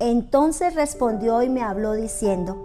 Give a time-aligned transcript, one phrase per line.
[0.00, 2.56] Entonces respondió y me habló diciendo,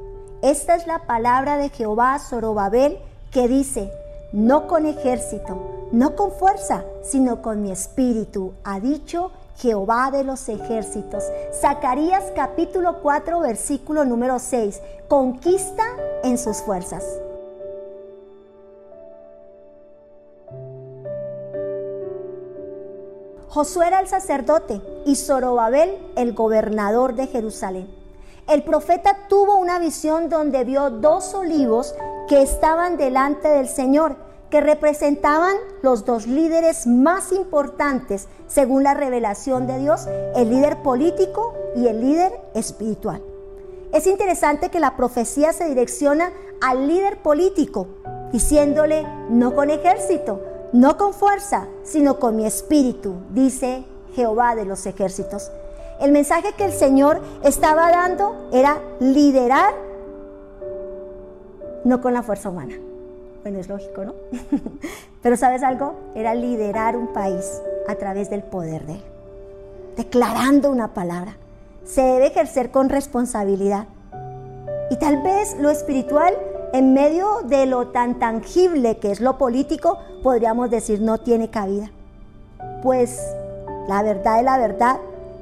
[0.43, 2.99] esta es la palabra de Jehová Zorobabel
[3.31, 3.91] que dice,
[4.31, 10.47] no con ejército, no con fuerza, sino con mi espíritu, ha dicho Jehová de los
[10.47, 11.23] ejércitos.
[11.59, 15.85] Zacarías capítulo 4 versículo número 6, conquista
[16.23, 17.03] en sus fuerzas.
[23.53, 27.87] Josué era el sacerdote y Zorobabel el gobernador de Jerusalén.
[28.49, 31.93] El profeta tuvo una visión donde vio dos olivos
[32.27, 34.15] que estaban delante del Señor,
[34.49, 41.53] que representaban los dos líderes más importantes según la revelación de Dios, el líder político
[41.75, 43.21] y el líder espiritual.
[43.91, 47.85] Es interesante que la profecía se direcciona al líder político,
[48.31, 50.41] diciéndole, no con ejército,
[50.73, 55.51] no con fuerza, sino con mi espíritu, dice Jehová de los ejércitos.
[56.01, 59.73] El mensaje que el Señor estaba dando era liderar,
[61.85, 62.75] no con la fuerza humana.
[63.43, 64.15] Bueno, es lógico, ¿no?
[65.21, 65.93] Pero sabes algo?
[66.15, 69.03] Era liderar un país a través del poder de Él,
[69.95, 71.37] declarando una palabra.
[71.85, 73.85] Se debe ejercer con responsabilidad.
[74.89, 76.35] Y tal vez lo espiritual
[76.73, 81.91] en medio de lo tan tangible que es lo político, podríamos decir no tiene cabida.
[82.81, 83.21] Pues
[83.87, 84.97] la verdad de la verdad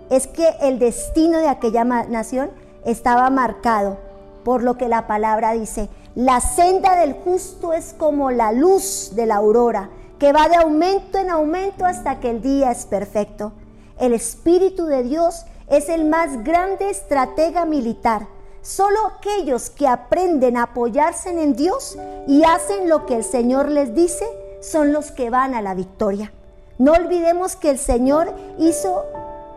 [0.10, 2.52] es que el destino de aquella nación
[2.84, 3.98] estaba marcado
[4.44, 5.88] por lo que la palabra dice.
[6.16, 11.18] La senda del justo es como la luz de la aurora, que va de aumento
[11.18, 13.54] en aumento hasta que el día es perfecto.
[13.98, 18.28] El Espíritu de Dios es el más grande estratega militar
[18.62, 23.96] Solo aquellos que aprenden a apoyarse en Dios y hacen lo que el Señor les
[23.96, 24.26] dice
[24.62, 26.32] son los que van a la victoria.
[26.78, 29.04] No olvidemos que el Señor hizo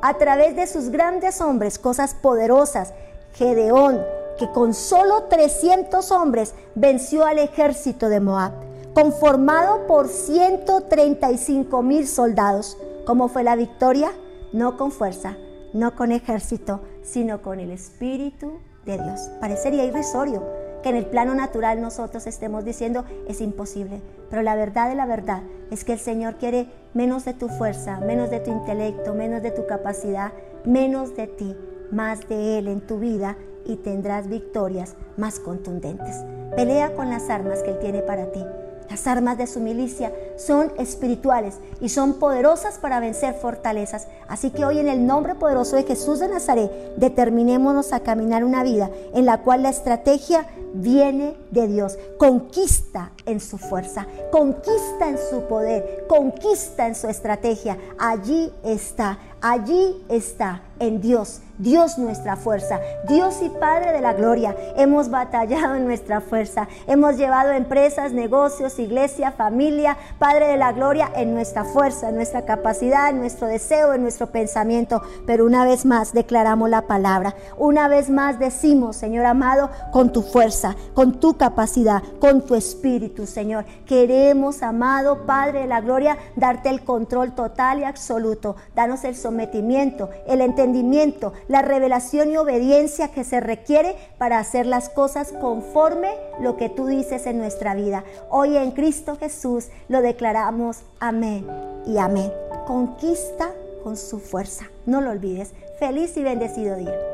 [0.00, 2.94] a través de sus grandes hombres cosas poderosas.
[3.34, 4.02] Gedeón,
[4.38, 8.52] que con solo 300 hombres venció al ejército de Moab,
[8.94, 12.78] conformado por 135 mil soldados.
[13.04, 14.12] ¿Cómo fue la victoria?
[14.54, 15.36] No con fuerza,
[15.75, 19.31] no con ejército, sino con el Espíritu de Dios.
[19.41, 20.43] Parecería irrisorio
[20.83, 25.06] que en el plano natural nosotros estemos diciendo es imposible, pero la verdad de la
[25.06, 29.43] verdad es que el Señor quiere menos de tu fuerza, menos de tu intelecto, menos
[29.43, 30.33] de tu capacidad,
[30.65, 31.56] menos de ti,
[31.91, 36.22] más de Él en tu vida y tendrás victorias más contundentes.
[36.55, 38.45] Pelea con las armas que Él tiene para ti.
[38.91, 44.09] Las armas de su milicia son espirituales y son poderosas para vencer fortalezas.
[44.28, 48.62] Así que hoy en el nombre poderoso de Jesús de Nazaret determinémonos a caminar una
[48.62, 51.99] vida en la cual la estrategia viene de Dios.
[52.19, 57.78] Conquista en su fuerza, conquista en su poder, conquista en su estrategia.
[57.99, 64.56] Allí está, allí está en Dios Dios nuestra fuerza, Dios y Padre de la gloria.
[64.77, 71.10] Hemos batallado en nuestra fuerza, hemos llevado empresas, negocios, iglesia, familia, Padre de la gloria,
[71.15, 75.03] en nuestra fuerza, en nuestra capacidad, en nuestro deseo, en nuestro pensamiento.
[75.27, 80.22] Pero una vez más declaramos la palabra, una vez más decimos, Señor amado, con tu
[80.22, 83.65] fuerza, con tu capacidad, con tu espíritu, Señor.
[83.87, 88.56] Queremos, amado Padre de la gloria, darte el control total y absoluto.
[88.75, 94.89] Danos el sometimiento, el entendimiento, la revelación y obediencia que se requiere para hacer las
[94.89, 98.05] cosas conforme lo que tú dices en nuestra vida.
[98.31, 101.47] Hoy en Cristo Jesús lo declaramos amén
[101.84, 102.33] y amén.
[102.65, 103.50] Conquista
[103.83, 104.67] con su fuerza.
[104.87, 105.53] No lo olvides.
[105.81, 107.13] Feliz y bendecido día.